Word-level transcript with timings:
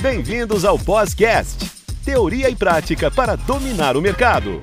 Bem-vindos 0.00 0.64
ao 0.64 0.76
Podcast, 0.76 1.70
teoria 2.04 2.50
e 2.50 2.56
prática 2.56 3.12
para 3.12 3.36
dominar 3.36 3.96
o 3.96 4.02
mercado. 4.02 4.62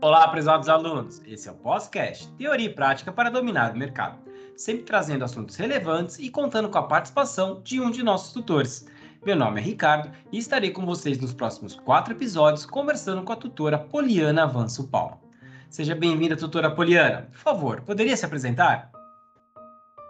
Olá, 0.00 0.28
prezados 0.28 0.68
alunos. 0.68 1.20
Esse 1.26 1.48
é 1.48 1.52
o 1.52 1.56
Podcast, 1.56 2.28
teoria 2.34 2.66
e 2.66 2.72
prática 2.72 3.12
para 3.12 3.30
dominar 3.30 3.74
o 3.74 3.76
mercado, 3.76 4.18
sempre 4.56 4.84
trazendo 4.84 5.24
assuntos 5.24 5.56
relevantes 5.56 6.18
e 6.20 6.30
contando 6.30 6.68
com 6.70 6.78
a 6.78 6.84
participação 6.84 7.60
de 7.62 7.80
um 7.80 7.90
de 7.90 8.02
nossos 8.02 8.32
tutores. 8.32 8.86
Meu 9.26 9.34
nome 9.36 9.60
é 9.60 9.64
Ricardo 9.64 10.10
e 10.30 10.38
estarei 10.38 10.70
com 10.70 10.86
vocês 10.86 11.18
nos 11.18 11.34
próximos 11.34 11.74
quatro 11.74 12.14
episódios 12.14 12.64
conversando 12.64 13.22
com 13.22 13.32
a 13.32 13.36
tutora 13.36 13.76
Poliana 13.76 14.44
Avanço 14.44 14.88
Palma. 14.88 15.21
Seja 15.72 15.94
bem-vinda, 15.94 16.36
tutora 16.36 16.70
Poliana. 16.70 17.28
Por 17.30 17.38
favor, 17.38 17.80
poderia 17.80 18.14
se 18.14 18.26
apresentar? 18.26 18.90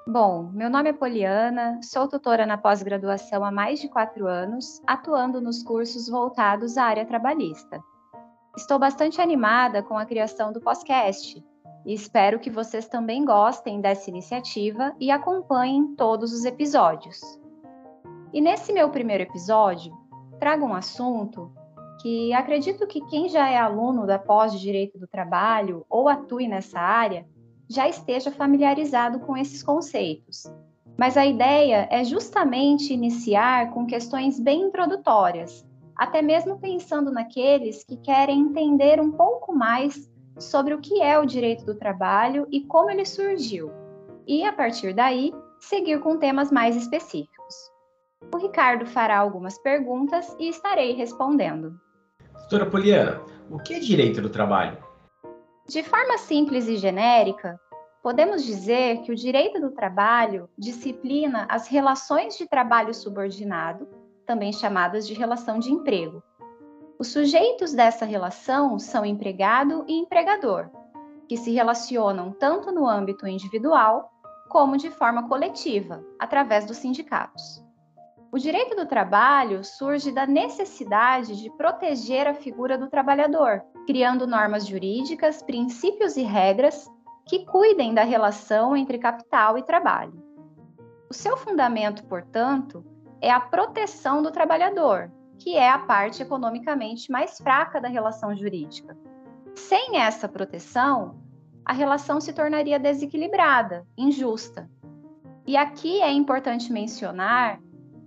Bom, 0.05 0.51
meu 0.53 0.69
nome 0.69 0.91
é 0.91 0.93
Poliana, 0.93 1.79
sou 1.85 2.09
tutora 2.09 2.45
na 2.45 2.59
pós-graduação 2.59 3.45
há 3.45 3.53
mais 3.53 3.81
de 3.81 3.89
quatro 3.89 4.27
anos, 4.27 4.83
atuando 4.85 5.41
nos 5.41 5.63
cursos 5.63 6.09
voltados 6.09 6.77
à 6.77 6.87
área 6.87 7.07
trabalhista. 7.07 7.81
Estou 8.57 8.77
bastante 8.77 9.21
animada 9.21 9.85
com 9.85 9.97
a 9.97 10.05
criação 10.05 10.53
do 10.53 10.61
podcast 10.61 11.41
e 11.87 11.95
espero 11.95 12.41
que 12.41 12.51
vocês 12.51 12.89
também 12.89 13.25
gostem 13.25 13.81
dessa 13.81 14.11
iniciativa 14.11 14.93
e 14.99 15.13
acompanhem 15.13 15.95
todos 15.95 16.33
os 16.33 16.45
episódios. 16.45 17.21
E 18.33 18.41
nesse 18.41 18.73
meu 18.73 18.91
primeiro 18.91 19.23
episódio, 19.23 19.97
trago 20.41 20.67
um 20.67 20.75
assunto 20.75 21.53
que 22.03 22.33
acredito 22.33 22.85
que 22.87 23.01
quem 23.07 23.29
já 23.29 23.49
é 23.49 23.57
aluno 23.57 24.05
da 24.05 24.19
pós 24.19 24.53
de 24.53 24.59
Direito 24.59 24.99
do 24.99 25.07
Trabalho 25.07 25.87
ou 25.89 26.09
atue 26.09 26.49
nessa 26.49 26.81
área 26.81 27.25
já 27.69 27.89
esteja 27.89 28.33
familiarizado 28.33 29.21
com 29.21 29.37
esses 29.37 29.63
conceitos. 29.63 30.53
Mas 30.99 31.17
a 31.17 31.25
ideia 31.25 31.87
é 31.91 32.03
justamente 32.03 32.93
iniciar 32.93 33.71
com 33.71 33.87
questões 33.87 34.41
bem 34.41 34.63
introdutórias, 34.63 35.65
até 35.97 36.21
mesmo 36.21 36.59
pensando 36.59 37.13
naqueles 37.13 37.85
que 37.85 37.97
querem 37.97 38.41
entender 38.41 39.01
um 39.01 39.13
pouco 39.13 39.55
mais 39.55 40.11
sobre 40.39 40.75
o 40.75 40.81
que 40.81 41.01
é 41.01 41.17
o 41.19 41.25
direito 41.25 41.65
do 41.65 41.77
trabalho 41.77 42.49
e 42.51 42.63
como 42.63 42.91
ele 42.91 43.05
surgiu, 43.05 43.71
e 44.27 44.45
a 44.45 44.53
partir 44.53 44.93
daí 44.93 45.33
seguir 45.61 46.01
com 46.01 46.19
temas 46.19 46.51
mais 46.51 46.75
específicos. 46.75 47.71
O 48.35 48.39
Ricardo 48.39 48.87
fará 48.87 49.19
algumas 49.19 49.57
perguntas 49.59 50.35
e 50.39 50.49
estarei 50.49 50.95
respondendo. 50.95 51.79
Doutora 52.43 52.67
Poliana, 52.67 53.21
o 53.51 53.59
que 53.59 53.75
é 53.75 53.79
direito 53.79 54.21
do 54.21 54.29
trabalho? 54.29 54.77
De 55.67 55.83
forma 55.83 56.19
simples 56.19 56.69
e 56.69 56.77
genérica, 56.77 57.59
podemos 58.03 58.45
dizer 58.45 59.01
que 59.03 59.13
o 59.13 59.17
direito 59.17 59.61
do 59.61 59.71
trabalho 59.71 60.51
disciplina 60.59 61.47
as 61.49 61.69
relações 61.69 62.37
de 62.37 62.47
trabalho 62.47 62.93
subordinado, 62.93 63.89
também 64.27 64.53
chamadas 64.53 65.07
de 65.07 65.15
relação 65.15 65.59
de 65.59 65.73
emprego. 65.73 66.23
Os 66.99 67.09
sujeitos 67.09 67.73
dessa 67.73 68.05
relação 68.05 68.79
são 68.79 69.05
empregado 69.05 69.85
e 69.89 69.95
empregador, 69.95 70.69
que 71.29 71.37
se 71.37 71.53
relacionam 71.53 72.33
tanto 72.33 72.71
no 72.71 72.87
âmbito 72.87 73.27
individual 73.27 74.11
como 74.49 74.77
de 74.77 74.91
forma 74.91 75.27
coletiva, 75.29 76.05
através 76.19 76.67
dos 76.67 76.77
sindicatos. 76.77 77.65
O 78.33 78.39
direito 78.39 78.75
do 78.75 78.87
trabalho 78.87 79.63
surge 79.63 80.11
da 80.11 80.27
necessidade 80.27 81.37
de 81.37 81.51
proteger 81.51 82.27
a 82.27 82.33
figura 82.33 82.79
do 82.79 82.89
trabalhador, 82.89 83.63
criando 83.87 84.27
normas 84.27 84.67
jurídicas, 84.67 85.43
princípios 85.43 86.17
e 86.17 86.23
regras 86.23 86.91
que 87.29 87.45
cuidem 87.45 87.93
da 87.93 88.05
relação 88.05 88.75
entre 88.75 88.99
capital 88.99 89.59
e 89.59 89.63
trabalho. 89.63 90.15
O 91.11 91.13
seu 91.13 91.37
fundamento, 91.37 92.07
portanto, 92.07 92.83
é 93.21 93.31
a 93.31 93.39
proteção 93.39 94.23
do 94.23 94.31
trabalhador, 94.31 95.13
que 95.39 95.55
é 95.55 95.69
a 95.69 95.81
parte 95.81 96.23
economicamente 96.23 97.13
mais 97.13 97.37
fraca 97.37 97.83
da 97.83 97.89
relação 97.89 98.35
jurídica. 98.35 98.97
Sem 99.55 99.99
essa 99.99 100.27
proteção, 100.27 101.21
a 101.67 101.75
relação 101.75 102.19
se 102.19 102.33
tornaria 102.33 102.79
desequilibrada, 102.79 103.87
injusta. 103.95 104.71
E 105.47 105.55
aqui 105.55 106.01
é 106.01 106.11
importante 106.11 106.73
mencionar 106.73 107.61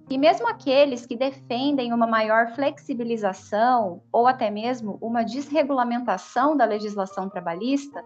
e 0.10 0.18
mesmo 0.18 0.48
aqueles 0.48 1.06
que 1.06 1.16
defendem 1.16 1.92
uma 1.92 2.06
maior 2.06 2.54
flexibilização 2.54 4.02
ou 4.12 4.28
até 4.28 4.52
mesmo 4.52 4.98
uma 5.02 5.24
desregulamentação 5.24 6.56
da 6.56 6.66
legislação 6.66 7.30
trabalhista, 7.30 8.04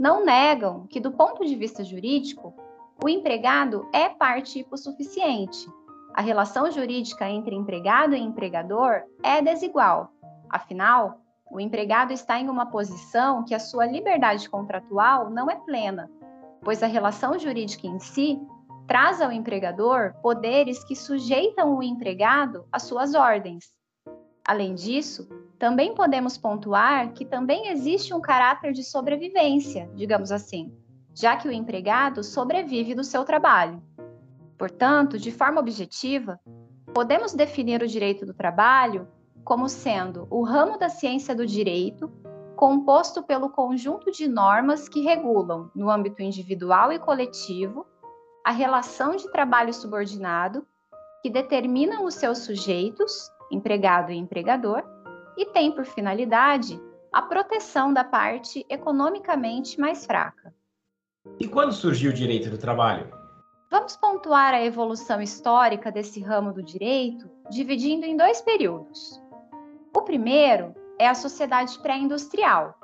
não 0.00 0.24
negam 0.24 0.86
que, 0.88 1.00
do 1.00 1.12
ponto 1.12 1.44
de 1.44 1.54
vista 1.56 1.82
jurídico, 1.82 2.54
o 3.02 3.08
empregado 3.08 3.88
é 3.92 4.08
parte 4.08 4.58
hipossuficiente. 4.58 5.66
A 6.14 6.20
relação 6.20 6.70
jurídica 6.70 7.28
entre 7.28 7.54
empregado 7.54 8.14
e 8.14 8.20
empregador 8.20 9.02
é 9.22 9.40
desigual. 9.40 10.12
Afinal, 10.48 11.20
o 11.50 11.58
empregado 11.58 12.12
está 12.12 12.38
em 12.38 12.48
uma 12.48 12.66
posição 12.66 13.44
que 13.44 13.54
a 13.54 13.58
sua 13.58 13.86
liberdade 13.86 14.48
contratual 14.48 15.30
não 15.30 15.50
é 15.50 15.56
plena, 15.56 16.10
pois 16.62 16.82
a 16.82 16.86
relação 16.86 17.38
jurídica 17.38 17.86
em 17.86 17.98
si 17.98 18.40
traz 18.90 19.20
ao 19.20 19.30
empregador 19.30 20.14
poderes 20.20 20.82
que 20.82 20.96
sujeitam 20.96 21.76
o 21.76 21.80
empregado 21.80 22.66
às 22.72 22.82
suas 22.82 23.14
ordens. 23.14 23.72
Além 24.44 24.74
disso, 24.74 25.28
também 25.60 25.94
podemos 25.94 26.36
pontuar 26.36 27.12
que 27.12 27.24
também 27.24 27.68
existe 27.68 28.12
um 28.12 28.20
caráter 28.20 28.72
de 28.72 28.82
sobrevivência, 28.82 29.88
digamos 29.94 30.32
assim, 30.32 30.74
já 31.14 31.36
que 31.36 31.46
o 31.46 31.52
empregado 31.52 32.24
sobrevive 32.24 32.92
do 32.92 33.04
seu 33.04 33.22
trabalho. 33.22 33.80
Portanto, 34.58 35.20
de 35.20 35.30
forma 35.30 35.60
objetiva, 35.60 36.40
podemos 36.92 37.32
definir 37.32 37.80
o 37.84 37.86
direito 37.86 38.26
do 38.26 38.34
trabalho 38.34 39.06
como 39.44 39.68
sendo 39.68 40.26
o 40.28 40.42
ramo 40.42 40.76
da 40.76 40.88
ciência 40.88 41.32
do 41.32 41.46
direito 41.46 42.10
composto 42.56 43.22
pelo 43.22 43.50
conjunto 43.50 44.10
de 44.10 44.26
normas 44.26 44.88
que 44.88 45.00
regulam, 45.00 45.70
no 45.76 45.88
âmbito 45.88 46.20
individual 46.22 46.92
e 46.92 46.98
coletivo, 46.98 47.86
a 48.44 48.50
relação 48.50 49.16
de 49.16 49.30
trabalho 49.30 49.72
subordinado, 49.72 50.66
que 51.22 51.30
determinam 51.30 52.04
os 52.04 52.14
seus 52.14 52.38
sujeitos, 52.38 53.30
empregado 53.50 54.10
e 54.10 54.16
empregador, 54.16 54.82
e 55.36 55.46
tem 55.46 55.72
por 55.72 55.84
finalidade 55.84 56.80
a 57.12 57.22
proteção 57.22 57.92
da 57.92 58.04
parte 58.04 58.64
economicamente 58.68 59.78
mais 59.80 60.06
fraca. 60.06 60.54
E 61.38 61.46
quando 61.46 61.72
surgiu 61.72 62.10
o 62.10 62.14
direito 62.14 62.48
do 62.48 62.56
trabalho? 62.56 63.10
Vamos 63.70 63.96
pontuar 63.96 64.54
a 64.54 64.64
evolução 64.64 65.20
histórica 65.20 65.92
desse 65.92 66.20
ramo 66.20 66.52
do 66.52 66.62
direito, 66.62 67.30
dividindo 67.50 68.04
em 68.04 68.16
dois 68.16 68.40
períodos. 68.40 69.20
O 69.94 70.02
primeiro 70.02 70.74
é 70.98 71.08
a 71.08 71.14
sociedade 71.14 71.78
pré-industrial. 71.78 72.74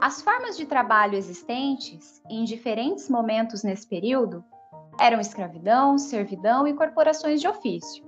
As 0.00 0.20
formas 0.20 0.56
de 0.56 0.66
trabalho 0.66 1.16
existentes, 1.16 2.20
em 2.28 2.44
diferentes 2.44 3.08
momentos 3.08 3.62
nesse 3.62 3.86
período, 3.86 4.44
eram 4.98 5.20
escravidão, 5.20 5.98
servidão 5.98 6.66
e 6.66 6.74
corporações 6.74 7.40
de 7.40 7.48
ofício. 7.48 8.04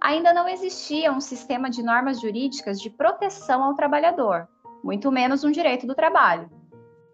Ainda 0.00 0.32
não 0.32 0.48
existia 0.48 1.10
um 1.12 1.20
sistema 1.20 1.68
de 1.68 1.82
normas 1.82 2.20
jurídicas 2.20 2.80
de 2.80 2.90
proteção 2.90 3.62
ao 3.62 3.74
trabalhador, 3.74 4.48
muito 4.84 5.10
menos 5.10 5.42
um 5.42 5.50
direito 5.50 5.86
do 5.86 5.94
trabalho, 5.94 6.50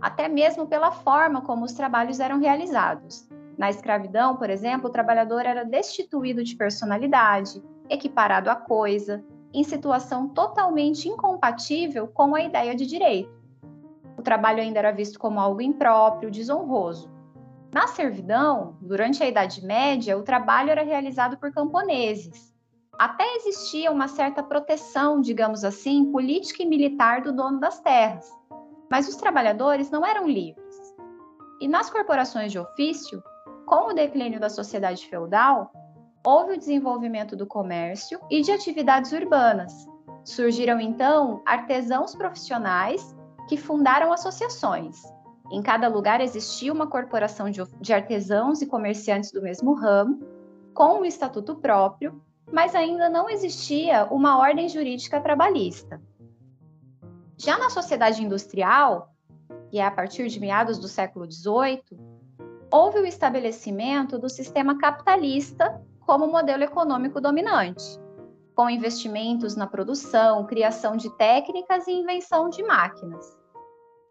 até 0.01 0.29
mesmo 0.29 0.67
pela 0.67 0.91
forma 0.91 1.41
como 1.41 1.65
os 1.65 1.73
trabalhos 1.73 2.21
eram 2.21 2.39
realizados. 2.39 3.29
Na 3.57 3.71
escravidão, 3.71 4.37
por 4.37 4.51
exemplo, 4.51 4.89
o 4.89 4.93
trabalhador 4.93 5.47
era 5.47 5.65
destituído 5.65 6.43
de 6.43 6.57
personalidade, 6.57 7.63
equiparado 7.89 8.51
à 8.51 8.57
coisa, 8.57 9.25
em 9.55 9.63
situação 9.63 10.29
totalmente 10.29 11.09
incompatível 11.09 12.09
com 12.09 12.35
a 12.35 12.43
ideia 12.43 12.75
de 12.75 12.87
direito. 12.87 13.31
O 14.17 14.23
trabalho 14.23 14.61
ainda 14.61 14.79
era 14.79 14.93
visto 14.93 15.19
como 15.19 15.39
algo 15.39 15.61
impróprio, 15.61 16.31
desonroso. 16.31 17.11
Na 17.73 17.87
servidão, 17.87 18.77
durante 18.83 19.23
a 19.23 19.27
Idade 19.27 19.65
Média, 19.65 20.19
o 20.19 20.23
trabalho 20.23 20.71
era 20.71 20.83
realizado 20.83 21.39
por 21.39 21.51
camponeses. 21.51 22.55
Até 22.99 23.25
existia 23.37 23.91
uma 23.91 24.09
certa 24.09 24.43
proteção, 24.43 25.23
digamos 25.23 25.65
assim, 25.65 26.13
política 26.13 26.63
e 26.63 26.67
militar 26.67 27.23
do 27.23 27.33
dono 27.33 27.59
das 27.59 27.81
terras. 27.81 28.31
Mas 28.91 29.09
os 29.09 29.17
trabalhadores 29.17 29.91
não 29.91 30.05
eram 30.05 30.29
livres. 30.29 30.77
E 31.63 31.67
nas 31.67 31.89
corporações 31.89 32.53
de 32.53 32.59
ofício, 32.59 33.23
com 33.65 33.89
o 33.89 33.95
declínio 33.95 34.39
da 34.39 34.51
sociedade 34.51 35.09
feudal, 35.09 35.73
houve 36.27 36.53
o 36.53 36.59
desenvolvimento 36.59 37.35
do 37.35 37.47
comércio 37.47 38.21
e 38.31 38.43
de 38.43 38.53
atividades 38.53 39.13
urbanas. 39.13 39.73
Surgiram 40.25 40.79
então 40.79 41.43
artesãos 41.47 42.15
profissionais 42.15 43.17
que 43.49 43.57
fundaram 43.57 44.13
associações, 44.13 45.01
em 45.53 45.61
cada 45.61 45.87
lugar 45.87 46.23
existia 46.23 46.73
uma 46.73 46.87
corporação 46.87 47.51
de 47.51 47.93
artesãos 47.93 48.63
e 48.63 48.67
comerciantes 48.67 49.31
do 49.31 49.43
mesmo 49.43 49.75
ramo, 49.75 50.27
com 50.73 51.01
um 51.01 51.05
estatuto 51.05 51.57
próprio, 51.57 52.23
mas 52.51 52.75
ainda 52.75 53.11
não 53.11 53.29
existia 53.29 54.07
uma 54.07 54.39
ordem 54.39 54.67
jurídica 54.67 55.21
trabalhista. 55.21 56.01
Já 57.37 57.59
na 57.59 57.69
sociedade 57.69 58.25
industrial, 58.25 59.15
e 59.71 59.79
é 59.79 59.85
a 59.85 59.91
partir 59.91 60.29
de 60.29 60.41
meados 60.41 60.79
do 60.79 60.89
século 60.89 61.31
XVIII, 61.31 62.01
houve 62.71 63.01
o 63.01 63.07
estabelecimento 63.07 64.19
do 64.19 64.31
sistema 64.31 64.79
capitalista 64.79 65.83
como 66.01 66.29
modelo 66.29 66.63
econômico 66.63 67.21
dominante, 67.21 68.01
com 68.55 68.71
investimentos 68.71 69.55
na 69.55 69.67
produção, 69.67 70.47
criação 70.47 70.97
de 70.97 71.11
técnicas 71.19 71.87
e 71.87 71.93
invenção 71.93 72.49
de 72.49 72.63
máquinas. 72.63 73.42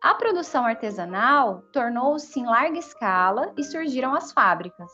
A 0.02 0.16
produção 0.16 0.66
artesanal 0.66 1.62
tornou-se 1.72 2.40
em 2.40 2.46
larga 2.48 2.80
escala 2.80 3.54
e 3.56 3.64
surgiram 3.64 4.16
as 4.16 4.32
fábricas. 4.32 4.92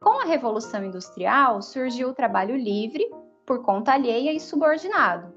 Com 0.00 0.20
a 0.20 0.24
Revolução 0.24 0.84
Industrial, 0.84 1.62
surgiu 1.62 2.08
o 2.08 2.14
trabalho 2.14 2.56
livre, 2.56 3.08
por 3.46 3.62
conta 3.62 3.92
alheia 3.92 4.32
e 4.32 4.40
subordinado. 4.40 5.32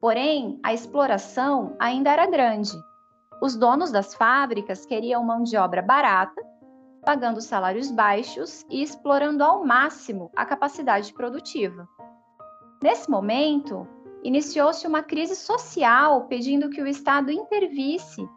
Porém, 0.00 0.58
a 0.64 0.74
exploração 0.74 1.76
ainda 1.78 2.10
era 2.10 2.26
grande. 2.26 2.72
Os 3.40 3.54
donos 3.54 3.92
das 3.92 4.12
fábricas 4.16 4.84
queriam 4.84 5.22
mão 5.22 5.44
de 5.44 5.56
obra 5.56 5.80
barata, 5.80 6.42
pagando 7.04 7.40
salários 7.40 7.88
baixos 7.92 8.66
e 8.68 8.82
explorando 8.82 9.44
ao 9.44 9.64
máximo 9.64 10.28
a 10.34 10.44
capacidade 10.44 11.14
produtiva. 11.14 11.88
Nesse 12.82 13.08
momento, 13.08 13.86
iniciou-se 14.22 14.86
uma 14.86 15.02
crise 15.02 15.36
social 15.36 16.26
pedindo 16.26 16.70
que 16.70 16.82
o 16.82 16.86
Estado 16.86 17.30
intervisse 17.30 18.28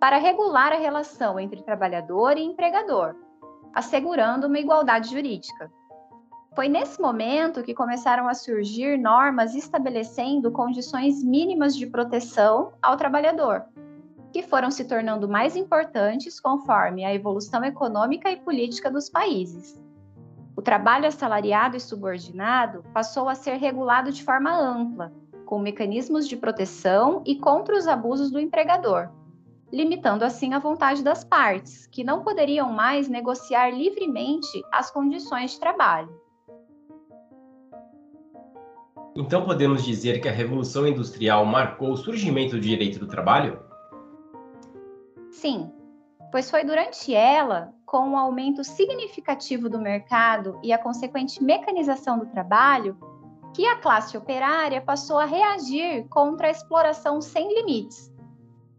para 0.00 0.16
regular 0.16 0.72
a 0.72 0.78
relação 0.78 1.38
entre 1.38 1.62
trabalhador 1.62 2.36
e 2.36 2.42
empregador, 2.42 3.14
assegurando 3.74 4.46
uma 4.46 4.58
igualdade 4.58 5.10
jurídica. 5.10 5.70
Foi 6.54 6.68
nesse 6.68 7.00
momento 7.00 7.62
que 7.62 7.74
começaram 7.74 8.28
a 8.28 8.34
surgir 8.34 8.98
normas 8.98 9.54
estabelecendo 9.54 10.50
condições 10.50 11.22
mínimas 11.22 11.76
de 11.76 11.86
proteção 11.86 12.72
ao 12.82 12.96
trabalhador, 12.96 13.64
que 14.32 14.42
foram 14.42 14.70
se 14.70 14.84
tornando 14.84 15.28
mais 15.28 15.56
importantes 15.56 16.40
conforme 16.40 17.04
a 17.04 17.14
evolução 17.14 17.64
econômica 17.64 18.30
e 18.30 18.36
política 18.36 18.90
dos 18.90 19.08
países. 19.08 19.80
O 20.58 20.60
trabalho 20.60 21.06
assalariado 21.06 21.76
e 21.76 21.80
subordinado 21.80 22.82
passou 22.92 23.28
a 23.28 23.36
ser 23.36 23.58
regulado 23.58 24.10
de 24.10 24.24
forma 24.24 24.52
ampla, 24.52 25.12
com 25.46 25.56
mecanismos 25.56 26.26
de 26.26 26.36
proteção 26.36 27.22
e 27.24 27.36
contra 27.36 27.76
os 27.76 27.86
abusos 27.86 28.32
do 28.32 28.40
empregador, 28.40 29.08
limitando 29.72 30.24
assim 30.24 30.54
a 30.54 30.58
vontade 30.58 31.04
das 31.04 31.22
partes, 31.22 31.86
que 31.86 32.02
não 32.02 32.24
poderiam 32.24 32.72
mais 32.72 33.08
negociar 33.08 33.70
livremente 33.70 34.60
as 34.72 34.90
condições 34.90 35.52
de 35.52 35.60
trabalho. 35.60 36.10
Então 39.14 39.44
podemos 39.44 39.84
dizer 39.84 40.20
que 40.20 40.28
a 40.28 40.32
Revolução 40.32 40.88
Industrial 40.88 41.46
marcou 41.46 41.92
o 41.92 41.96
surgimento 41.96 42.56
do 42.56 42.60
direito 42.60 42.98
do 42.98 43.06
trabalho? 43.06 43.62
Sim, 45.30 45.70
pois 46.30 46.50
foi 46.50 46.64
durante 46.64 47.14
ela, 47.14 47.72
com 47.86 48.08
o 48.08 48.10
um 48.10 48.18
aumento 48.18 48.62
significativo 48.62 49.68
do 49.68 49.80
mercado 49.80 50.58
e 50.62 50.72
a 50.72 50.78
consequente 50.78 51.42
mecanização 51.42 52.18
do 52.18 52.26
trabalho, 52.26 52.96
que 53.54 53.66
a 53.66 53.76
classe 53.76 54.16
operária 54.16 54.80
passou 54.80 55.18
a 55.18 55.24
reagir 55.24 56.06
contra 56.08 56.48
a 56.48 56.50
exploração 56.50 57.20
sem 57.20 57.54
limites, 57.54 58.12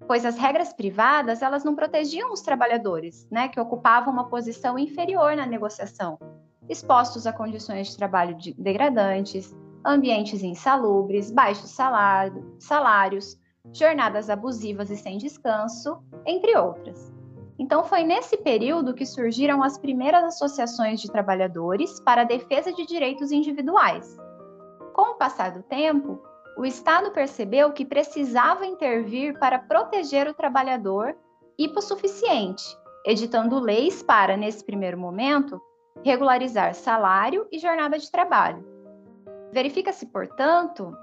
pois 0.08 0.26
as 0.26 0.38
regras 0.38 0.72
privadas 0.72 1.42
elas 1.42 1.64
não 1.64 1.76
protegiam 1.76 2.32
os 2.32 2.42
trabalhadores, 2.42 3.28
né, 3.32 3.48
que 3.48 3.60
ocupavam 3.60 4.14
uma 4.14 4.30
posição 4.30 4.78
inferior 4.78 5.36
na 5.36 5.46
negociação, 5.46 6.20
expostos 6.68 7.26
a 7.26 7.34
condições 7.34 7.90
de 7.90 7.98
trabalho 7.98 8.38
degradantes, 8.58 9.56
ambientes 9.84 10.44
insalubres, 10.44 11.32
baixos 11.32 11.72
salário, 11.72 12.56
salários, 12.60 13.40
jornadas 13.72 14.30
abusivas 14.30 14.90
e 14.90 14.98
sem 14.98 15.18
descanso, 15.18 16.02
entre 16.26 16.56
outras. 16.58 17.19
Então, 17.60 17.84
foi 17.84 18.04
nesse 18.04 18.38
período 18.38 18.94
que 18.94 19.06
surgiram 19.06 19.62
as 19.62 19.78
primeiras 19.78 20.24
associações 20.24 21.02
de 21.02 21.12
trabalhadores 21.12 22.00
para 22.00 22.22
a 22.22 22.26
defesa 22.26 22.72
de 22.72 22.86
direitos 22.86 23.34
individuais. 23.34 24.18
Com 24.94 25.12
o 25.12 25.16
passar 25.16 25.52
do 25.52 25.62
tempo, 25.64 26.22
o 26.58 26.66
Estado 26.66 27.12
percebeu 27.12 27.74
que 27.74 27.86
precisava 27.86 28.66
intervir 28.66 29.38
para 29.38 29.60
proteger 29.60 30.26
o 30.26 30.34
trabalhador 30.34 31.18
hipossuficiente, 31.58 32.64
editando 33.06 33.60
leis 33.60 34.02
para, 34.02 34.38
nesse 34.38 34.64
primeiro 34.64 34.98
momento, 34.98 35.62
regularizar 36.02 36.74
salário 36.74 37.46
e 37.52 37.60
jornada 37.60 38.00
de 38.00 38.10
trabalho. 38.10 38.66
Verifica-se, 39.52 40.06
portanto, 40.06 40.96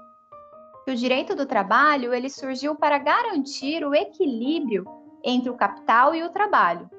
que 0.83 0.91
o 0.91 0.95
direito 0.95 1.35
do 1.35 1.45
trabalho 1.45 2.15
ele 2.15 2.31
surgiu 2.31 2.75
para 2.75 2.97
garantir 2.97 3.85
o 3.85 3.93
equilíbrio 3.93 4.96
entre 5.27 5.49
o 5.49 5.55
capital 5.55 6.15
e 6.15 6.23
o 6.23 6.29
trabalho, 6.29 6.89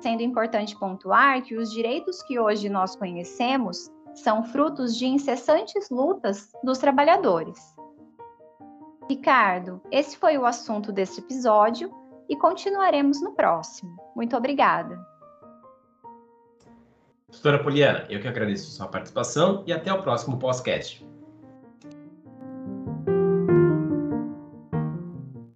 sendo 0.00 0.20
importante 0.20 0.76
pontuar 0.76 1.40
que 1.42 1.56
os 1.56 1.70
direitos 1.70 2.20
que 2.24 2.38
hoje 2.38 2.68
nós 2.68 2.96
conhecemos 2.96 3.88
são 4.12 4.42
frutos 4.42 4.96
de 4.96 5.06
incessantes 5.06 5.88
lutas 5.88 6.50
dos 6.64 6.78
trabalhadores. 6.78 7.76
Ricardo, 9.08 9.80
esse 9.92 10.16
foi 10.16 10.36
o 10.36 10.44
assunto 10.44 10.90
deste 10.90 11.20
episódio 11.20 11.90
e 12.28 12.36
continuaremos 12.36 13.22
no 13.22 13.32
próximo. 13.32 13.96
Muito 14.16 14.36
obrigada. 14.36 14.98
Doutora 17.30 17.62
Poliana, 17.62 18.06
eu 18.08 18.20
que 18.20 18.26
agradeço 18.26 18.70
sua 18.70 18.88
participação 18.88 19.62
e 19.64 19.72
até 19.72 19.92
o 19.92 20.02
próximo 20.02 20.38
podcast. 20.38 21.06